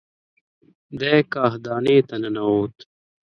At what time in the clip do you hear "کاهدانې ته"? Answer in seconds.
1.33-2.15